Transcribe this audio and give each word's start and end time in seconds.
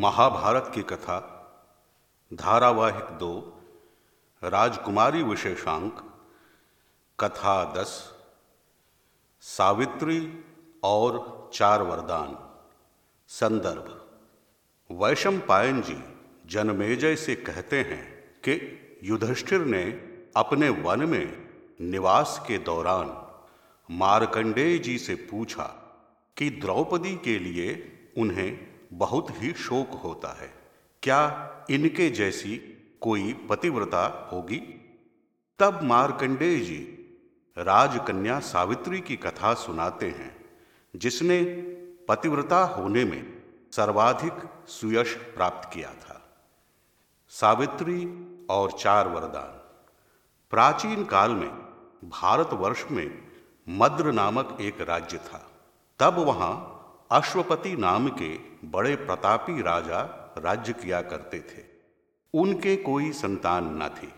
महाभारत 0.00 0.72
की 0.74 0.82
कथा, 0.82 1.18
धारावाहिक 2.34 3.04
दो, 3.04 3.62
राजकुमारी 4.44 5.22
विशेषांक, 5.22 6.14
कथा 7.20 7.64
दस, 7.64 8.14
सावित्री 9.40 10.44
और 10.84 11.50
चार 11.54 11.82
वरदान 11.82 12.38
संदर्भ। 13.28 14.06
वैशम 15.02 15.38
पायन 15.38 15.82
जी 15.82 16.04
जनमेजय 16.46 17.16
से 17.16 17.34
कहते 17.34 17.80
हैं 17.80 18.02
कि 18.48 18.60
युधिष्ठिर 19.02 19.60
ने 19.60 19.84
अपने 20.36 20.68
वन 20.68 21.04
में 21.08 21.46
निवास 21.80 22.44
के 22.46 22.58
दौरान 22.58 23.36
मार्कंडेय 23.90 24.78
जी 24.78 24.98
से 24.98 25.14
पूछा 25.14 25.64
कि 26.36 26.50
द्रौपदी 26.50 27.16
के 27.16 27.38
लिए 27.38 27.98
उन्हें 28.18 28.69
बहुत 28.92 29.26
ही 29.30 29.52
शोक 29.52 29.90
होता 29.90 30.28
है। 30.28 30.54
क्या 31.02 31.50
इनके 31.70 32.10
जैसी 32.10 32.56
कोई 33.00 33.32
पतिव्रता 33.32 34.30
होगी? 34.32 34.76
तब 35.58 35.82
मार्कंडेय 35.82 36.60
जी 36.60 36.96
राजकन्या 37.58 38.40
सावित्री 38.40 39.00
की 39.00 39.16
कथा 39.16 39.54
सुनाते 39.54 40.10
हैं, 40.10 40.50
जिसने 40.96 41.44
पतिव्रता 42.08 42.64
होने 42.64 43.04
में 43.04 43.42
सर्वाधिक 43.72 44.68
सुयश 44.68 45.14
प्राप्त 45.14 45.70
किया 45.74 45.94
था। 45.94 46.44
सावित्री 47.28 48.26
और 48.50 48.72
चार 48.72 49.08
वरदान। 49.08 49.60
प्राचीन 50.50 51.04
काल 51.04 51.30
में 51.30 51.50
भारतवर्ष 52.04 52.84
में 52.90 53.28
मद्र 53.68 54.12
नामक 54.12 54.58
एक 54.60 54.80
राज्य 54.80 55.18
था। 55.18 55.50
तब 55.98 56.14
वहाँ 56.18 56.76
अश्वपति 57.10 57.76
नाम 57.76 58.08
के 58.08 58.38
बड़े 58.64 58.96
प्रतापी 58.96 59.62
राजा 59.62 60.00
राज्य 60.38 60.72
किया 60.72 61.02
करते 61.02 61.40
थे। 61.40 61.64
उनके 62.34 62.76
कोई 62.76 63.12
संतान 63.12 63.82
न 63.82 63.88
थी। 63.88 64.12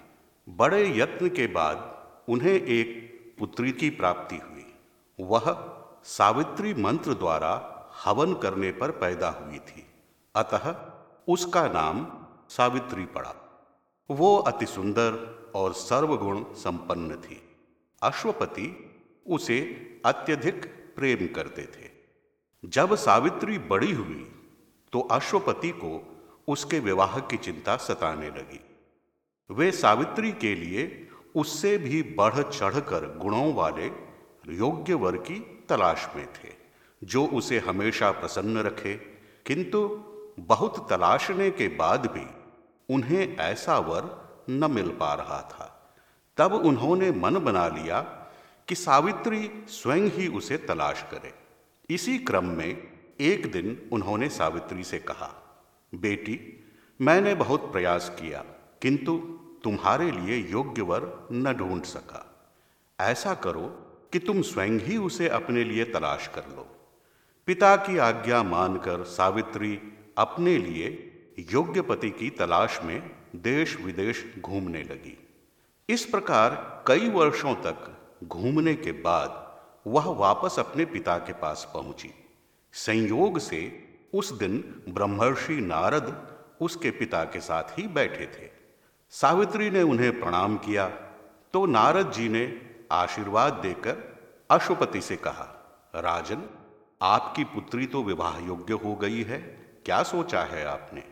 बड़े 0.48 0.98
यत्न 0.98 1.28
के 1.28 1.46
बाद 1.46 2.06
उन्हें 2.28 2.52
एक 2.52 3.12
पुत्री 3.38 3.72
की 3.72 3.90
प्राप्ति 3.90 4.36
हुई। 4.36 4.74
वह 5.20 5.74
सावित्री 6.04 6.74
मंत्र 6.74 7.14
द्वारा 7.14 7.82
हवन 8.04 8.34
करने 8.34 8.72
पर 8.72 8.90
पैदा 8.90 9.28
हुई 9.28 9.58
थी। 9.58 9.86
अतः 10.36 10.76
उसका 11.28 11.68
नाम 11.68 12.26
सावित्री 12.48 13.04
पड़ा। 13.04 13.34
वो 14.10 14.38
अति 14.38 14.66
सुंदर 14.66 15.42
और 15.54 15.72
सर्वगुण 15.72 16.44
संपन्न 16.52 17.16
थी। 17.16 17.56
अश्वपति 18.02 18.94
उसे 19.26 19.60
अत्यधिक 20.06 20.66
प्रेम 20.96 21.34
करते 21.34 21.62
थे। 21.62 21.91
जब 22.64 22.94
सावित्री 22.94 23.58
बड़ी 23.58 23.92
हुई 23.92 24.32
तो 24.92 25.00
अश्वपति 25.00 25.70
को 25.70 26.18
उसके 26.48 26.78
विवाह 26.78 27.18
की 27.20 27.36
चिंता 27.36 27.76
सताने 27.76 28.28
लगी। 28.28 28.60
वे 29.50 29.72
सावित्री 29.72 30.32
के 30.32 30.54
लिए 30.54 31.08
उससे 31.36 31.78
भी 31.78 32.02
बढ़ 32.02 32.42
चढ़कर 32.42 33.18
गुणों 33.18 33.54
वाले 33.54 33.86
योग्य 34.48 34.94
वर 34.94 35.16
की 35.16 35.66
तलाश 35.68 36.08
में 36.16 36.26
थे, 36.32 36.48
जो 37.04 37.26
उसे 37.26 37.58
हमेशा 37.58 38.10
प्रसन्न 38.10 38.58
रखे। 38.58 38.94
किंतु 39.46 39.88
बहुत 40.38 40.90
तलाशने 40.90 41.50
के 41.50 41.68
बाद 41.68 42.06
भी 42.06 42.26
उन्हें 42.94 43.36
ऐसा 43.36 43.78
वर 43.78 44.28
न 44.50 44.70
मिल 44.70 44.90
पा 44.90 45.14
रहा 45.14 45.42
था। 45.42 45.94
तब 46.36 46.52
उन्होंने 46.52 47.10
मन 47.10 47.38
बना 47.38 47.68
लिया 47.68 48.00
कि 48.68 48.74
सावित्री 48.74 49.64
स्वयं 49.68 50.02
ही 50.02 50.28
उसे 50.28 50.56
तलाश 50.56 51.02
करे। 51.02 51.42
इसी 51.90 52.18
क्रम 52.18 52.44
में 52.44 52.92
एक 53.20 53.52
दिन 53.52 53.88
उन्होंने 53.92 54.28
सावित्री 54.28 54.84
से 54.84 54.98
कहा, 54.98 55.30
बेटी, 55.94 56.64
मैंने 57.00 57.34
बहुत 57.34 57.72
प्रयास 57.72 58.16
किया, 58.20 58.44
किंतु 58.82 59.16
तुम्हारे 59.64 60.10
लिए 60.10 60.36
योग्य 60.50 60.82
वर 60.82 61.28
न 61.32 61.52
ढूंढ 61.52 61.82
सका। 61.82 62.48
ऐसा 63.00 63.34
करो 63.34 63.66
कि 64.12 64.18
तुम 64.18 64.42
स्वयं 64.42 64.78
ही 64.78 64.96
उसे 64.96 65.28
अपने 65.28 65.64
लिए 65.64 65.84
तलाश 65.84 66.26
कर 66.26 66.42
लो। 66.48 66.68
पिता 67.46 67.76
की 67.76 67.98
आज्ञा 67.98 68.42
मानकर 68.42 69.04
सावित्री 69.04 69.78
अपने 70.18 70.58
लिए 70.58 71.08
योग्य 71.52 71.82
पति 71.82 72.10
की 72.10 72.30
तलाश 72.30 72.80
में 72.82 73.10
देश 73.36 73.76
विदेश 73.80 74.34
घूमने 74.40 74.82
लगी। 74.82 75.18
इस 75.88 76.04
प्रकार 76.04 76.84
कई 76.86 77.08
वर्षों 77.08 77.54
तक 77.54 78.00
घूमने 78.24 78.74
के 78.74 78.92
बाद 78.92 79.41
वह 79.86 80.08
वापस 80.18 80.58
अपने 80.58 80.84
पिता 80.84 81.16
के 81.18 81.32
पास 81.32 81.66
पहुँची। 81.74 82.12
संयोग 82.74 83.38
से 83.38 83.60
उस 84.14 84.32
दिन 84.32 84.58
ब्रह्मर्षि 84.88 85.60
नारद 85.60 86.16
उसके 86.60 86.90
पिता 86.90 87.24
के 87.24 87.40
साथ 87.40 87.78
ही 87.78 87.86
बैठे 87.88 88.26
थे। 88.26 88.50
सावित्री 89.12 89.70
ने 89.70 89.82
उन्हें 89.82 90.18
प्रणाम 90.20 90.56
किया 90.56 90.88
तो 91.54 91.64
नारद 91.66 92.12
जी 92.12 92.28
ने 92.28 92.44
आशीर्वाद 92.92 93.52
देकर 93.52 93.96
अशुपति 94.50 95.00
से 95.00 95.16
कहा, 95.16 95.44
राजन, 95.94 96.42
आपकी 97.00 97.44
पुत्री 97.44 97.86
तो 97.86 98.02
विवाह 98.02 98.38
योग्य 98.38 98.74
हो 98.74 98.94
गई 98.94 99.22
है, 99.22 99.38
क्या 99.84 100.02
सोचा 100.02 100.42
है 100.42 100.64
आपने? 100.64 101.02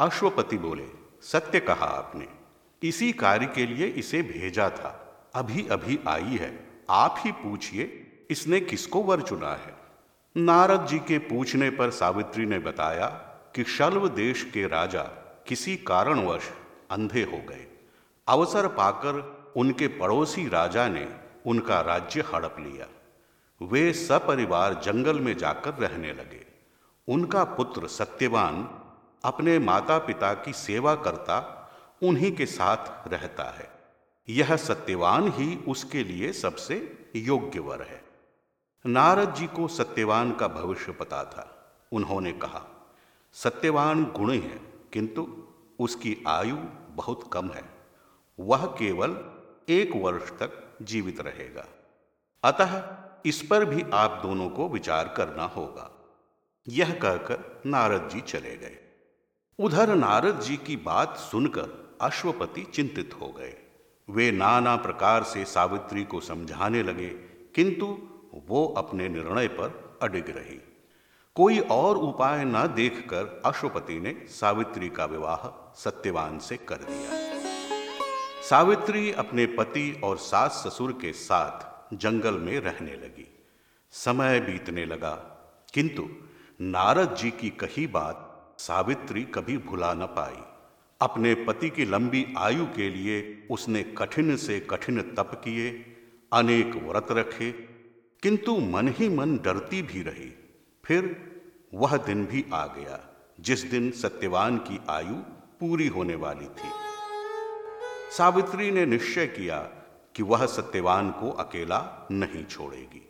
अश्वपति 0.00 0.58
बोले, 0.58 0.86
सत्य 1.22 1.60
कहा 1.60 1.86
आपने, 1.86 2.28
इसी 2.82 3.12
कार्य 3.12 3.46
के 3.46 3.66
लिए 3.66 3.86
इसे 3.86 4.22
भेजा 4.22 4.68
था 4.70 4.98
अभी 5.34 5.66
अभी 5.68 5.98
आई 6.08 6.36
है। 6.36 6.50
आप 6.90 7.14
ही 7.18 7.32
पूछिए, 7.32 8.06
इसने 8.30 8.60
किसको 8.60 9.02
वर 9.02 9.20
चुना 9.20 9.52
है? 9.52 9.74
नारद 10.36 10.86
जी 10.86 10.98
के 10.98 11.18
पूछने 11.18 11.70
पर 11.70 11.90
सावित्री 11.90 12.46
ने 12.46 12.58
बताया 12.58 13.06
कि 13.54 13.64
शल्व 13.64 14.08
देश 14.08 14.50
के 14.54 14.66
राजा 14.66 15.02
किसी 15.46 15.76
कारणवश 15.76 16.42
अंधे 16.90 17.22
हो 17.22 17.38
गए। 17.48 17.66
अवसर 18.28 18.68
पाकर 18.68 19.42
उनके 19.56 19.88
पड़ोसी 19.88 20.48
राजा 20.48 20.88
ने 20.88 21.08
उनका 21.46 21.80
राज्य 21.80 22.20
हड़प 22.20 22.56
लिया। 22.58 22.86
वे 23.66 23.92
सपरिवार 23.92 24.74
जंगल 24.74 25.20
में 25.20 25.36
जाकर 25.36 25.74
रहने 25.74 26.12
लगे। 26.12 26.46
उनका 27.08 27.44
पुत्र 27.44 27.88
सत्यवान 27.88 28.68
अपने 29.24 29.58
माता 29.58 29.98
पिता 29.98 30.34
की 30.34 30.52
सेवा 30.52 30.94
करता 30.94 31.58
उन्हीं 32.02 32.36
के 32.36 32.46
साथ 32.46 33.08
रहता 33.08 33.44
है। 33.44 33.71
यह 34.28 34.56
सत्यवान 34.56 35.32
ही 35.32 35.56
उसके 35.56 36.04
लिए 36.04 36.32
सबसे 36.32 37.06
योग्य 37.16 37.58
वर 37.58 37.82
है। 37.82 38.04
नारद 38.86 39.34
जी 39.34 39.46
को 39.46 39.68
सत्यवान 39.68 40.32
का 40.32 40.48
भविष्य 40.48 40.92
पता 40.92 41.24
था। 41.24 41.58
उन्होंने 41.92 42.32
कहा, 42.32 42.90
सत्यवान 43.32 44.04
गुण 44.04 44.32
है, 44.32 44.72
किंतु 44.92 45.48
उसकी 45.78 46.24
आयु 46.28 46.56
बहुत 46.90 47.30
कम 47.32 47.48
है। 47.48 47.64
वह 48.40 48.66
केवल 48.66 49.40
एक 49.68 49.90
वर्ष 49.96 50.30
तक 50.30 50.78
जीवित 50.82 51.20
रहेगा। 51.20 51.66
अतः 52.44 52.98
इस 53.26 53.46
पर 53.50 53.64
भी 53.64 53.84
आप 53.94 54.20
दोनों 54.22 54.50
को 54.50 54.68
विचार 54.68 55.14
करना 55.16 55.44
होगा। 55.44 55.90
यह 56.68 56.94
कहकर 56.94 57.62
नारद 57.66 58.08
जी 58.08 58.20
चले 58.20 58.56
गए। 58.56 58.78
उधर 59.58 59.94
नारद 59.94 60.40
जी 60.40 60.56
की 60.56 60.76
बात 60.76 61.16
सुनकर 61.16 61.98
अश्वपति 62.00 62.62
चिंतित 62.62 63.14
हो 63.20 63.28
गए। 63.28 63.71
वे 64.12 64.30
नाना 64.30 64.74
प्रकार 64.76 65.22
से 65.22 65.44
सावित्री 65.44 66.04
को 66.04 66.20
समझाने 66.20 66.82
लगे, 66.82 67.08
किंतु 67.54 67.86
वो 68.48 68.64
अपने 68.76 69.08
निर्णय 69.08 69.48
पर 69.50 69.98
अडिग 70.02 70.30
रही। 70.36 70.60
कोई 71.36 71.58
और 71.70 71.96
उपाय 71.96 72.44
न 72.44 72.66
देखकर 72.76 73.42
अश्वपति 73.46 73.98
ने 74.00 74.14
सावित्री 74.30 74.88
का 74.88 75.04
विवाह 75.04 75.48
सत्यवान 75.74 76.38
से 76.38 76.56
कर 76.68 76.82
दिया। 76.82 77.20
सावित्री 78.42 79.12
अपने 79.12 79.46
पति 79.48 80.00
और 80.04 80.16
सास 80.18 80.62
ससुर 80.66 80.92
के 80.92 81.12
साथ 81.12 81.94
जंगल 81.94 82.38
में 82.38 82.58
रहने 82.60 82.94
लगी। 82.94 83.28
समय 83.94 84.40
बीतने 84.40 84.84
लगा, 84.84 85.14
किंतु 85.74 86.08
नारद 86.60 87.14
जी 87.16 87.30
की 87.30 87.50
कही 87.50 87.86
बात 87.86 88.56
सावित्री 88.58 89.22
कभी 89.24 89.56
भुला 89.58 89.92
न 89.94 90.06
पाई। 90.16 90.42
अपने 91.02 91.34
पति 91.34 91.70
की 91.70 91.84
लंबी 91.84 92.34
आयु 92.38 92.64
के 92.66 92.90
लिए 92.90 93.46
उसने 93.50 93.82
कठिन 93.82 94.36
से 94.36 94.60
कठिन 94.60 95.02
तप 95.02 95.42
किए, 95.44 95.96
अनेक 96.32 96.74
व्रत 96.74 97.06
रखे, 97.10 97.52
किंतु 98.22 98.58
मन 98.58 98.88
ही 98.88 99.08
मन 99.08 99.36
डरती 99.38 99.82
भी 99.82 100.02
रही। 100.02 100.34
फिर 100.84 101.32
वह 101.74 101.96
दिन 101.96 102.26
भी 102.26 102.44
आ 102.54 102.66
गया, 102.66 103.16
जिस 103.40 103.62
दिन 103.62 103.90
सत्यवान 103.90 104.58
की 104.58 104.80
आयु 104.90 105.14
पूरी 105.60 105.88
होने 105.88 106.14
वाली 106.14 106.46
थी। 106.46 106.70
सावित्री 108.16 108.70
ने 108.70 108.86
निश्चय 108.86 109.26
किया 109.26 109.58
कि 110.16 110.22
वह 110.22 110.46
सत्यवान 110.46 111.10
को 111.10 111.30
अकेला 111.30 112.08
नहीं 112.10 112.44
छोड़ेगी। 112.44 113.08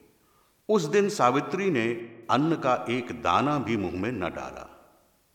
उस 0.68 0.82
दिन 0.82 1.08
सावित्री 1.08 1.70
ने 1.70 1.88
अन्न 2.30 2.54
का 2.54 2.86
एक 2.90 3.22
दाना 3.22 3.58
भी 3.58 3.76
मुँह 3.76 4.00
में 4.00 4.12
न 4.12 4.20
डाला। 4.20 4.68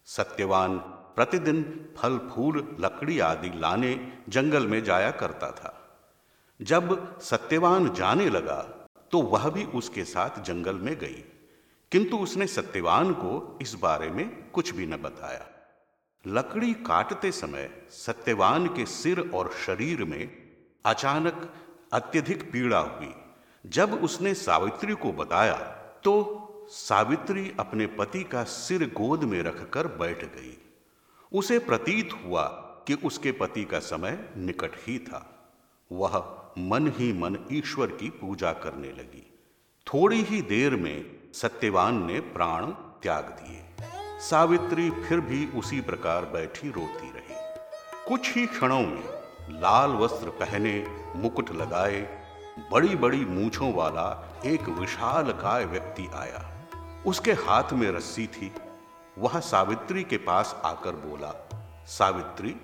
सत्यवान 0.05 0.96
प्रतिदिन 1.17 1.89
फल, 1.97 2.17
फूल, 2.17 2.77
लकड़ी 2.79 3.19
आदि 3.19 3.49
लाने, 3.55 4.17
जंगल 4.29 4.67
में 4.67 4.83
जाया 4.83 5.11
करता 5.11 5.51
था। 5.51 5.73
जब 6.61 7.19
सत्यवान 7.19 7.93
जाने 7.93 8.29
लगा 8.29 8.89
तो 9.11 9.21
वह 9.21 9.49
भी 9.49 9.63
उसके 9.63 10.03
साथ 10.03 10.43
जंगल 10.43 10.75
में 10.75 10.95
गई। 10.99 11.23
किंतु 11.91 12.17
उसने 12.17 12.47
सत्यवान 12.47 13.13
को 13.13 13.59
इस 13.61 13.73
बारे 13.73 14.09
में 14.09 14.51
कुछ 14.51 14.71
भी 14.73 14.85
न 14.85 14.97
बताया। 14.97 15.47
लकड़ी 16.27 16.73
काटते 16.73 17.31
समय 17.31 17.69
सत्यवान 17.89 18.67
के 18.67 18.85
सिर 18.85 19.31
और 19.33 19.51
शरीर 19.65 20.03
में 20.03 20.31
अचानक 20.85 21.53
अत्यधिक 21.93 22.51
पीड़ा 22.51 22.79
हुई। 22.79 23.13
जब 23.65 23.93
उसने 24.03 24.33
सावित्री 24.33 24.93
को 24.93 25.11
बताया 25.11 25.57
तो 26.03 26.13
सावित्री 26.69 27.53
अपने 27.59 27.87
पति 27.87 28.23
का 28.23 28.43
सिर 28.43 28.83
गोद 28.83 29.23
में 29.23 29.41
रखकर 29.43 29.87
बैठ 29.87 30.23
गई। 30.23 30.66
उसे 31.33 31.59
प्रतीत 31.59 32.09
हुआ 32.25 32.43
कि 32.87 32.93
उसके 32.93 33.31
पति 33.31 33.63
का 33.63 33.79
समय 33.79 34.29
निकट 34.37 34.71
ही 34.75 34.99
था। 34.99 35.49
वह 35.91 36.17
मन 36.57 36.93
ही 36.97 37.13
मन 37.13 37.37
ईश्वर 37.51 37.87
की 37.87 38.09
पूजा 38.09 38.53
करने 38.53 38.87
लगी। 38.87 39.39
थोड़ी 39.87 40.21
ही 40.21 40.41
देर 40.41 40.75
में 40.75 41.05
सत्यवान 41.33 42.05
ने 42.05 42.19
प्राण 42.19 42.65
त्याग 42.71 43.23
दिए। 43.23 43.63
सावित्री 44.19 44.89
फिर 44.89 45.19
भी 45.19 45.47
उसी 45.47 45.81
प्रकार 45.81 46.25
बैठी 46.25 46.69
रोती 46.69 47.09
रही। 47.09 47.35
कुछ 48.09 48.35
ही 48.35 48.47
क्षणों 48.47 48.81
में 48.81 49.03
लाल 49.49 49.89
वस्त्र 49.89 50.29
पहने, 50.29 50.87
मुकुट 51.15 51.51
लगाए 51.51 52.27
बड़ी 52.71 52.95
बड़ी 52.95 53.25
मूछों 53.25 53.73
वाला 53.73 54.39
एक 54.45 54.69
विशाल 54.69 55.31
काय 55.31 55.65
व्यक्ति 55.65 56.07
आया। 56.15 56.67
उसके 57.05 57.33
हाथ 57.33 57.73
में 57.73 57.91
रस्सी 57.91 58.27
थी। 58.27 58.51
वह 59.17 59.39
सावित्री 59.39 60.03
के 60.03 60.17
पास 60.17 60.61
आकर 60.65 60.95
बोला, 60.95 61.31
सावित्री, 61.87 62.55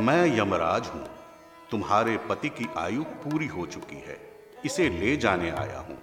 मैं 0.00 0.38
यमराज 0.38 0.86
हूँ। 0.86 1.06
तुम्हारे 1.70 2.16
पति 2.16 2.48
की 2.48 2.68
आयु 2.78 3.02
पूरी 3.02 3.46
हो 3.46 3.66
चुकी 3.66 3.96
है। 3.96 4.18
इसे 4.64 4.88
ले 4.88 5.16
जाने 5.16 5.50
आया 5.50 5.80
हूँ। 5.80 5.98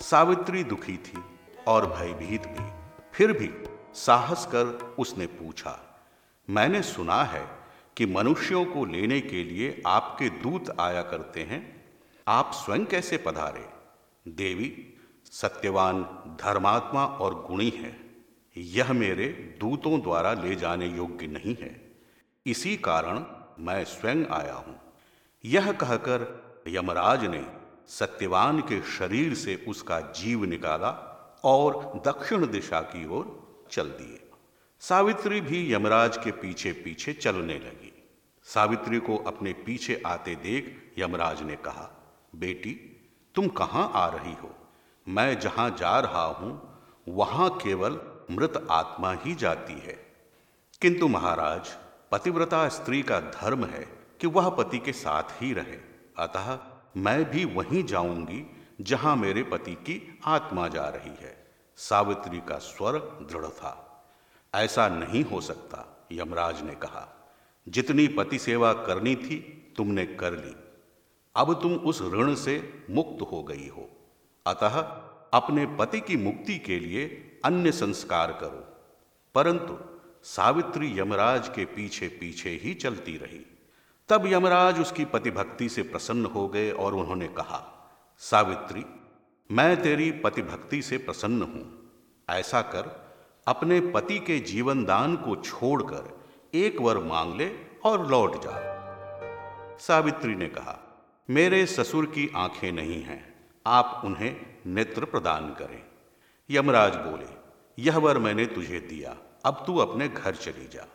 सावित्री 0.00 0.64
दुखी 0.64 0.96
थी 0.96 1.24
और 1.68 1.86
भयभीत 1.86 2.46
भी। 2.46 2.68
फिर 3.12 3.32
भी 3.32 3.50
साहस 3.94 4.46
कर 4.46 4.94
उसने 4.98 5.26
पूछा, 5.26 5.78
मैंने 6.50 6.82
सुना 6.82 7.22
है 7.24 7.46
कि 7.96 8.06
मनुष्यों 8.06 8.64
को 8.64 8.84
लेने 8.84 9.20
के 9.20 9.44
लिए 9.44 9.82
आपके 9.86 10.28
दूत 10.28 10.76
आया 10.80 11.02
करते 11.02 11.42
हैं। 11.42 11.84
आप 12.28 12.50
स्वयं 12.54 12.86
कैसे 12.86 13.16
पधारे? 13.16 13.68
देवी, 14.26 14.98
सत्यवान 15.32 16.02
धर्मात्मा 16.40 17.04
और 17.04 17.46
गुणी 17.48 17.70
है। 17.70 18.05
यह 18.56 18.92
मेरे 18.92 19.26
दूतों 19.60 20.00
द्वारा 20.00 20.32
ले 20.32 20.54
जाने 20.54 20.86
योग्य 20.86 21.26
नहीं 21.26 21.56
है। 21.56 21.98
इसी 22.46 22.76
कारण 22.76 23.24
मैं 23.64 23.84
स्वयं 23.84 24.26
आया 24.26 24.54
हूँ। 24.54 24.80
यह 25.44 25.72
कहकर 25.72 26.24
यमराज 26.68 27.24
ने 27.24 27.44
सत्यवान 27.88 28.60
के 28.60 28.82
शरीर 28.82 29.34
से 29.34 29.64
उसका 29.68 30.00
जीव 30.00 30.44
निकाला 30.44 30.90
और 31.44 32.02
दक्षिण 32.06 32.46
दिशा 32.46 32.80
की 32.80 33.06
ओर 33.06 33.26
चल 33.70 33.88
दिए। 33.88 34.20
सावित्री 34.80 35.40
भी 35.40 35.74
यमराज 35.74 36.16
के 36.16 36.30
पीछे 36.30 36.72
पीछे 36.72 37.12
चलने 37.12 37.54
लगी। 37.54 37.92
सावित्री 38.44 38.98
को 38.98 39.16
अपने 39.16 39.52
पीछे 39.52 40.02
आते 40.06 40.34
देख 40.34 40.94
यमराज 40.98 41.42
ने 41.42 41.56
कहा, 41.56 41.90
बेटी, 42.36 42.70
तुम 43.34 43.48
कहाँ 43.48 43.90
आ 43.94 44.08
रही 44.08 44.34
हो? 44.42 44.54
मैं 45.08 45.40
जहाँ 45.40 45.70
जा 45.70 46.00
रहा 46.00 46.24
हूँ, 46.24 46.78
वहाँ 47.08 47.50
केवल 47.50 48.00
मृत 48.30 48.66
आत्मा 48.70 49.12
ही 49.12 49.34
जाती 49.34 49.72
है। 49.72 50.06
किंतु 50.82 51.08
महाराज, 51.08 51.76
पतिव्रता 52.12 52.68
स्त्री 52.68 53.02
का 53.02 53.20
धर्म 53.20 53.64
है 53.64 53.88
कि 54.20 54.26
वह 54.26 54.50
पति 54.50 54.78
के 54.78 54.92
साथ 54.92 55.22
ही 55.22 55.52
रहे। 55.52 55.78
अतः 56.18 56.58
मैं 56.96 57.30
भी 57.30 57.44
वहीं 57.44 57.84
जाऊँगी 57.84 58.66
जहाँ 58.80 59.16
मेरे 59.16 59.42
पति 59.42 59.74
की 59.74 60.20
आत्मा 60.24 60.68
जा 60.68 60.88
रही 60.88 61.24
है। 61.24 61.46
सावित्री 61.76 62.38
का 62.38 62.58
स्वर 62.58 62.92
दृढ़ 62.98 63.46
था। 63.46 64.04
ऐसा 64.54 64.88
नहीं 64.88 65.24
हो 65.24 65.40
सकता, 65.40 66.06
यमराज 66.12 66.62
ने 66.62 66.74
कहा। 66.74 67.32
जितनी 67.68 68.08
पति 68.08 68.38
सेवा 68.38 68.72
करनी 68.72 69.16
थी, 69.16 69.72
तुमने 69.76 70.06
कर 70.06 70.32
ली। 70.32 70.56
अब 71.36 71.62
तुम 71.62 71.74
उस 71.74 72.02
ऋण 72.02 72.34
से 72.34 72.86
मुक्त 72.90 73.26
हो 73.32 73.42
गई 73.42 73.68
हो। 73.68 73.88
अतः 74.46 75.05
अपने 75.36 75.66
पति 75.66 76.00
की 76.00 76.16
मुक्ति 76.16 76.58
के 76.58 76.78
लिए 76.78 77.04
अन्य 77.44 77.72
संस्कार 77.72 78.32
करो। 78.32 78.76
परंतु 79.34 79.78
सावित्री 80.22 80.98
यमराज 80.98 81.48
के 81.48 81.64
पीछे 81.64 82.08
पीछे 82.08 82.50
ही 82.50 82.74
चलती 82.74 83.16
रही। 83.16 83.58
तब 84.08 84.26
यमराज 84.26 84.80
उसकी 84.80 85.04
पतिभक्ति 85.04 85.68
से 85.68 85.82
प्रसन्न 85.82 86.26
हो 86.26 86.48
गए 86.48 86.70
और 86.70 86.94
उन्होंने 86.94 87.28
कहा, 87.28 87.90
सावित्री, 88.18 88.84
मैं 89.52 89.82
तेरी 89.82 90.10
पतिभक्ति 90.10 90.82
से 90.82 90.98
प्रसन्न 90.98 91.42
हूँ। 91.42 91.90
ऐसा 92.30 92.62
कर, 92.62 93.14
अपने 93.46 93.80
पति 93.80 94.18
के 94.18 94.38
जीवन 94.38 94.84
दान 94.84 95.16
को 95.16 95.36
छोड़कर 95.36 96.20
एक 96.54 96.80
वर 96.80 96.98
मांग 96.98 97.36
ले 97.36 97.56
और 97.84 98.06
लौट 98.06 98.36
जा। 98.36 98.76
सावित्री 99.80 100.34
ने 100.34 100.46
कहा, 100.46 101.06
मेरे 101.30 101.66
ससुर 101.66 102.06
की 102.06 102.32
आँखें 102.36 102.72
नहीं 102.72 103.02
हैं। 103.02 103.50
आप 103.66 104.02
उन्हें 104.04 104.55
नेत्र 104.66 105.04
प्रदान 105.04 105.54
करें। 105.54 105.82
यमराज 106.50 106.96
बोले, 106.96 107.26
यह 107.78 107.98
वर 107.98 108.18
मैंने 108.18 108.46
तुझे 108.46 108.80
दिया, 108.80 109.16
अब 109.44 109.62
तू 109.66 109.76
अपने 109.76 110.08
घर 110.08 110.34
चली 110.34 110.68
जा। 110.68 110.86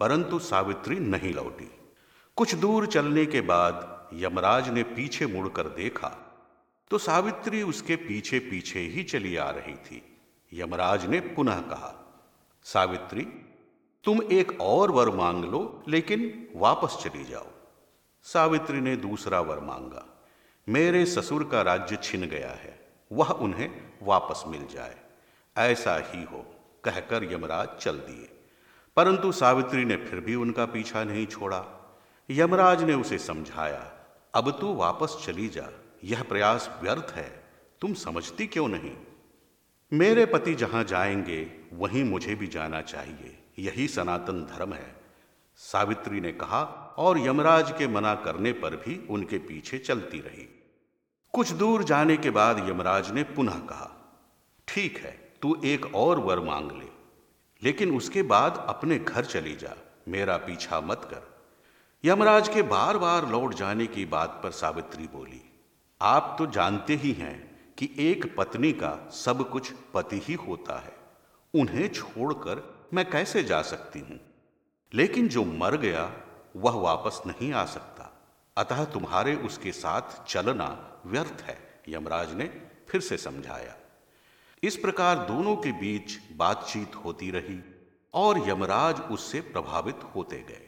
परंतु 0.00 0.38
सावित्री 0.38 0.98
नहीं 0.98 1.34
लौटी। 1.34 1.70
कुछ 2.36 2.54
दूर 2.54 2.86
चलने 2.86 3.26
के 3.26 3.40
बाद 3.40 4.10
यमराज 4.14 4.68
ने 4.68 4.82
पीछे 4.82 5.26
मुड़कर 5.26 5.62
देखा 5.62 6.22
तो 6.90 6.98
सावित्री 6.98 7.62
उसके 7.62 7.96
पीछे 7.96 8.38
पीछे 8.38 8.80
ही 8.80 9.02
चली 9.02 9.36
आ 9.36 9.50
रही 9.50 9.74
थी। 9.74 10.18
यमराज 10.52 11.06
ने 11.06 11.20
पुनः 11.20 11.60
कहा, 11.60 12.22
सावित्री, 12.64 13.22
तुम 14.04 14.22
एक 14.22 14.60
और 14.60 14.90
वर 14.90 15.10
मांग 15.10 15.44
लो, 15.44 15.82
लेकिन 15.88 16.48
वापस 16.56 16.98
चली 17.02 17.24
जाओ। 17.24 17.46
सावित्री 18.22 18.80
ने 18.80 18.96
दूसरा 18.96 19.40
वर 19.40 19.60
मांगा, 19.60 20.04
मेरे 20.68 21.06
ससुर 21.06 21.44
का 21.44 21.62
राज्य 21.62 21.98
छिन 22.02 22.26
गया 22.26 22.50
है। 22.50 22.85
वह 23.12 23.28
उन्हें 23.28 23.92
वापस 24.02 24.44
मिल 24.46 24.66
जाए। 24.66 24.96
ऐसा 25.56 25.96
ही 25.96 26.24
हो, 26.24 26.54
कहकर 26.84 27.32
यमराज 27.32 27.68
चल 27.80 27.98
दिए। 27.98 28.32
परंतु 28.96 29.32
सावित्री 29.32 29.84
ने 29.84 29.96
फिर 29.96 30.20
भी 30.20 30.34
उनका 30.34 30.66
पीछा 30.66 31.04
नहीं 31.04 31.26
छोड़ा। 31.26 31.64
यमराज 32.30 32.82
ने 32.82 32.94
उसे 32.94 33.18
समझाया, 33.18 33.92
अब 34.34 34.50
तू 34.60 34.74
वापस 34.74 35.22
चली 35.24 35.48
जा, 35.48 35.68
यह 36.04 36.22
प्रयास 36.22 36.78
व्यर्थ 36.82 37.06
है, 37.10 37.44
तुम 37.80 37.94
समझती 37.94 38.46
क्यों 38.46 38.68
नहीं? 38.68 38.96
मेरे 39.92 40.26
पति 40.26 40.54
जहाँ 40.54 40.84
जाएँगे, 40.84 41.50
वहीं 41.72 42.04
मुझे 42.04 42.34
भी 42.34 42.46
जाना 42.46 42.82
चाहिए, 42.82 43.42
यही 43.58 43.88
सनातन 43.88 44.44
धर्म 44.44 44.72
है। 44.72 44.96
सावित्री 45.56 46.20
ने 46.20 46.32
कहा, 46.32 46.62
और 46.98 47.18
यमराज 47.18 47.70
के 47.78 47.86
मना 47.86 48.14
करने 48.14 48.52
पर 48.52 48.76
भी 48.76 49.06
उनके 49.10 49.38
पीछे 49.38 49.78
चलती 49.78 50.20
रही। 50.20 50.55
कुछ 51.36 51.50
दूर 51.52 51.82
जाने 51.84 52.16
के 52.16 52.30
बाद 52.30 52.58
यमराज 52.68 53.10
ने 53.10 53.22
पुनः 53.22 53.58
कहा, 53.66 53.90
ठीक 54.68 54.98
है, 54.98 55.10
तू 55.42 55.54
एक 55.64 55.94
और 55.94 56.18
वर 56.18 56.40
मांग 56.40 56.70
ले, 56.72 56.88
लेकिन 57.62 57.96
उसके 57.96 58.22
बाद 58.22 58.64
अपने 58.68 58.98
घर 58.98 59.24
चली 59.24 59.54
जा, 59.54 59.74
मेरा 60.08 60.36
पीछा 60.36 60.80
मत 60.80 61.08
कर। 61.10 61.22
यमराज 62.04 62.48
के 62.48 62.62
बार 62.62 62.98
बार 62.98 63.28
लौट 63.28 63.54
जाने 63.54 63.86
की 63.86 64.04
बात 64.04 64.40
पर 64.42 64.50
सावित्री 64.50 65.06
बोली, 65.06 65.42
आप 66.00 66.34
तो 66.38 66.46
जानते 66.46 66.94
ही 66.94 67.12
हैं 67.12 67.36
कि 67.78 67.90
एक 67.98 68.34
पत्नी 68.36 68.72
का 68.72 68.96
सब 69.14 69.48
कुछ 69.50 69.72
पति 69.94 70.20
ही 70.24 70.34
होता 70.34 70.78
है, 70.78 70.96
उन्हें 71.54 71.88
छोड़कर 71.88 72.88
मैं 72.94 73.08
कैसे 73.10 73.42
जा 73.44 73.60
सकती 73.62 74.00
हूँ? 74.00 74.20
लेकिन 74.92 75.28
जो 75.28 75.44
मर 75.44 75.76
गया, 75.76 76.10
वह 76.56 76.80
वापस 76.82 77.22
नहीं 77.26 77.52
आ 77.52 77.64
सकता। 77.64 77.95
अतः 78.56 78.84
तुम्हारे 78.84 79.34
उसके 79.36 79.72
साथ 79.72 80.24
चलना 80.26 80.68
व्यर्थ 81.06 81.42
है, 81.42 81.58
यमराज 81.88 82.34
ने 82.34 82.44
फिर 82.88 83.00
से 83.00 83.16
समझाया। 83.16 83.74
इस 84.62 84.76
प्रकार 84.76 85.18
दोनों 85.18 85.56
के 85.56 85.72
बीच 85.72 86.18
बातचीत 86.36 86.94
होती 86.94 87.30
रही 87.30 87.60
और 88.14 88.48
यमराज 88.48 89.00
उससे 89.00 89.40
प्रभावित 89.40 90.00
होते 90.14 90.36
गए। 90.36 90.62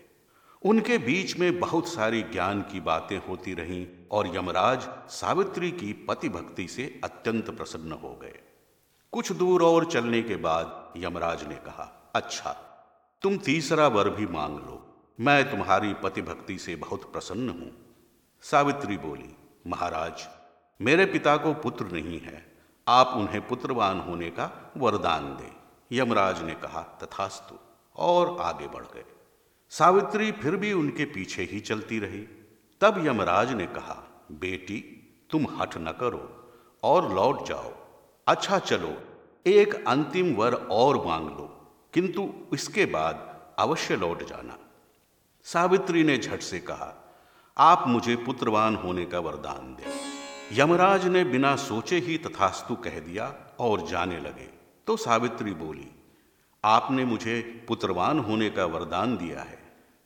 उनके 0.62 0.99
बीच 0.99 1.37
में 1.37 1.59
बहुत 1.61 1.88
सारी 1.88 2.23
ज्ञान 2.23 2.61
की 2.62 2.80
बातें 2.80 3.18
होती 3.18 3.54
रहीं 3.54 3.87
और 4.11 4.37
यमराज 4.37 4.88
सावित्री 5.11 5.71
की 5.71 5.92
पति 6.09 6.28
भक्ति 6.28 6.68
से 6.68 7.00
अत्यंत 7.04 7.50
प्रसन्न 7.50 7.92
हो 7.92 8.14
गए। 8.14 8.38
कुछ 9.12 9.33
दूर 9.33 9.62
और 9.62 9.90
चलने 9.90 10.23
के 10.23 10.37
बाद 10.37 10.92
यमराज 10.97 11.45
ने 11.45 11.54
कहा 11.54 12.12
अच्छा 12.14 12.52
तुम 13.23 13.37
तीसरा 13.38 13.87
वर 13.88 14.09
भी 14.11 14.26
मांग 14.26 14.57
लो। 14.57 14.88
मैं 15.20 15.50
तुम्हारी 15.50 15.94
पति 15.94 16.22
भक्ति 16.22 16.58
से 16.58 16.76
बहुत 16.76 17.12
प्रसन्न 17.12 17.48
हूँ। 17.48 17.72
सावित्री 18.42 18.96
बोली, 18.96 19.37
महाराज, 19.66 20.28
मेरे 20.80 21.06
पिता 21.06 21.37
को 21.37 21.54
पुत्र 21.54 21.87
नहीं 21.87 22.20
है। 22.20 22.56
आप 22.88 23.12
उन्हें 23.16 23.48
पुत्रवान 23.48 24.00
होने 24.00 24.30
का 24.30 24.72
वरदान 24.76 25.37
दें। 25.37 25.56
यमराज 25.92 26.42
ने 26.42 26.54
कहा, 26.54 26.82
तथास्तु। 26.82 27.58
और 27.96 28.37
आगे 28.40 28.68
बढ़ 28.68 28.84
गए। 28.84 29.04
सावित्री 29.70 30.32
फिर 30.32 30.56
भी 30.56 30.72
उनके 30.72 31.04
पीछे 31.04 31.42
ही 31.42 31.60
चलती 31.60 31.98
रही। 31.98 32.20
तब 32.80 33.06
यमराज 33.06 33.52
ने 33.52 33.66
कहा, 33.66 34.26
बेटी, 34.32 34.78
तुम 35.30 35.46
हट 35.50 35.70
न 35.76 35.92
करो 36.00 36.52
और 36.82 37.14
लौट 37.14 37.46
जाओ। 37.46 37.75
अच्छा 38.28 38.58
चलो, 38.58 38.98
एक 39.46 39.84
अंतिम 39.88 40.34
वर 40.34 40.54
और 40.54 41.06
मांग 41.06 41.28
लो, 41.28 41.76
किंतु 41.94 42.34
इसके 42.54 42.87
बाद 42.87 43.40
अवश्य 43.58 43.96
लौट 43.96 44.22
जाना। 44.22 44.58
सावित्री 45.52 46.04
ने 46.04 46.18
झट 46.18 46.40
से 46.40 46.58
कहा, 46.58 47.16
आप 47.58 47.84
मुझे 47.88 48.16
पुत्रवान 48.16 48.74
होने 48.74 49.04
का 49.04 49.18
वरदान 49.18 49.74
दें। 49.74 49.90
यमराज 50.52 51.06
ने 51.06 51.24
बिना 51.24 51.56
सोचे 51.56 51.98
ही 51.98 52.18
तथास्तु 52.18 52.76
कह 52.76 52.98
दिया 52.98 53.56
और 53.58 53.86
जाने 53.86 54.20
लगे। 54.20 54.48
तो 54.86 54.96
सावित्री 54.96 55.52
बोली, 55.52 55.88
आपने 56.64 57.04
मुझे 57.04 57.64
पुत्रवान 57.68 58.18
होने 58.18 58.50
का 58.50 58.64
वरदान 58.64 59.16
दिया 59.16 59.40
है। 59.40 59.58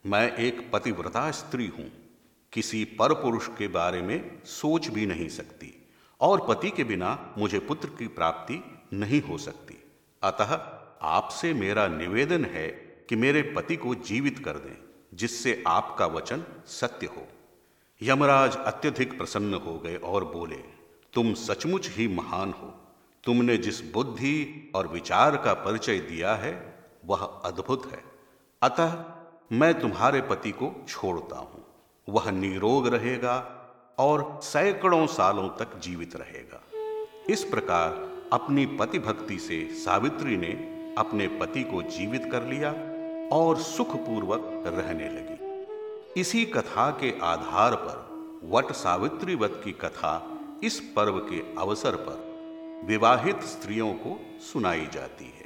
मैं 0.06 0.36
एक 0.36 0.70
पतिव्रता 0.72 1.30
स्त्री 1.30 1.66
हूँ। 1.66 1.92
किसी 2.52 2.84
पर 2.84 3.14
पुरुष 3.14 3.48
के 3.48 3.68
बारे 3.68 4.02
में 4.02 4.42
सोच 4.44 4.88
भी 4.88 5.06
नहीं 5.06 5.28
सकती 5.28 5.88
और 6.20 6.46
पति 6.48 6.70
के 6.70 6.84
बिना 6.84 7.34
मुझे 7.38 7.58
पुत्र 7.58 7.88
की 7.88 8.06
प्राप्ति 8.06 8.64
नहीं 8.92 9.22
हो 9.22 9.38
सकती। 9.38 9.82
अतः 10.22 10.54
आपसे 11.02 11.54
मेरा 11.54 11.88
निवेदन 11.88 12.44
है 12.44 12.68
कि 13.08 13.16
मेरे 13.16 13.42
पति 13.42 13.76
को 13.76 13.94
जीवित 13.94 14.38
कर 14.38 14.52
दें। 14.52 14.91
जिससे 15.14 15.64
आपका 15.66 16.06
वचन 16.06 16.44
सत्य 16.66 17.06
हो। 17.06 17.26
यमराज 18.02 18.56
अत्यधिक 18.56 19.18
प्रसन्न 19.18 19.54
हो 19.54 19.78
गए 19.78 19.96
और 19.96 20.24
बोले, 20.24 20.64
तुम 21.12 21.34
सचमुच 21.34 21.88
ही 21.88 22.08
महान 22.08 22.50
हो। 22.50 22.74
तुमने 23.24 23.56
जिस 23.56 23.92
बुद्धि 23.92 24.72
और 24.74 24.86
विचार 24.86 25.36
का 25.36 25.54
परिचय 25.54 25.98
दिया 25.98 26.34
है, 26.34 26.84
वह 27.04 27.22
अद्भुत 27.44 27.92
है। 27.92 28.04
अतः 28.62 29.04
मैं 29.52 29.80
तुम्हारे 29.80 30.20
पति 30.20 30.50
को 30.50 30.84
छोड़ता 30.88 31.36
हूँ। 31.36 31.64
वह 32.08 32.30
निरोग 32.30 32.86
रहेगा 32.86 33.58
और 33.98 34.40
सैकड़ों 34.42 35.06
सालों 35.06 35.48
तक 35.48 35.78
जीवित 35.78 36.16
रहेगा। 36.16 36.62
इस 37.30 37.44
प्रकार 37.44 38.12
अपनी 38.32 38.66
पति 38.66 38.98
भक्ति 38.98 39.38
से 39.38 39.68
सावित्री 39.72 40.36
ने 40.36 40.52
अपने 40.98 41.28
पति 41.28 41.62
को 41.62 41.82
जीवित 41.82 42.28
कर 42.32 42.42
लिया 42.42 42.70
और 43.32 43.58
सुखपूर्वक 43.58 44.64
रहने 44.66 45.08
लगी। 45.08 46.20
इसी 46.20 46.44
कथा 46.44 46.90
के 46.90 47.12
आधार 47.22 47.74
पर, 47.74 47.96
वट 48.44 48.72
सावित्री 48.72 49.34
वत 49.34 49.60
की 49.64 49.72
कथा 49.72 50.12
इस 50.64 50.80
पर्व 50.96 51.18
के 51.18 51.40
अवसर 51.60 51.96
पर 51.96 52.84
विवाहित 52.86 53.40
स्त्रियों 53.42 53.92
को 53.94 54.20
सुनाई 54.52 54.86
जाती 54.92 55.24
है। 55.24 55.41